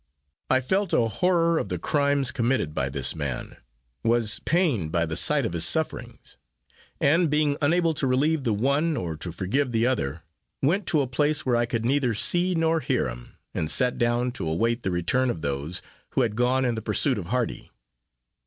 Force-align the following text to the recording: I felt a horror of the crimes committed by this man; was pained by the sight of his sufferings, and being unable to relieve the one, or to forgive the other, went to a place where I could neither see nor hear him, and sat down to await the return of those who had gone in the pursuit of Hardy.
I 0.49 0.61
felt 0.61 0.93
a 0.93 1.07
horror 1.07 1.59
of 1.59 1.69
the 1.69 1.77
crimes 1.77 2.31
committed 2.31 2.73
by 2.73 2.89
this 2.89 3.13
man; 3.15 3.57
was 4.03 4.39
pained 4.45 4.91
by 4.91 5.05
the 5.05 5.15
sight 5.15 5.45
of 5.45 5.53
his 5.53 5.63
sufferings, 5.67 6.37
and 6.99 7.29
being 7.29 7.55
unable 7.61 7.93
to 7.93 8.07
relieve 8.07 8.43
the 8.43 8.51
one, 8.51 8.97
or 8.97 9.15
to 9.17 9.31
forgive 9.31 9.71
the 9.71 9.85
other, 9.85 10.23
went 10.59 10.87
to 10.87 11.01
a 11.01 11.07
place 11.07 11.45
where 11.45 11.55
I 11.55 11.67
could 11.67 11.85
neither 11.85 12.15
see 12.15 12.55
nor 12.55 12.79
hear 12.79 13.07
him, 13.09 13.35
and 13.53 13.69
sat 13.69 13.99
down 13.99 14.31
to 14.31 14.49
await 14.49 14.81
the 14.81 14.89
return 14.89 15.29
of 15.29 15.43
those 15.43 15.83
who 16.15 16.21
had 16.21 16.35
gone 16.35 16.65
in 16.65 16.73
the 16.73 16.81
pursuit 16.81 17.19
of 17.19 17.27
Hardy. 17.27 17.69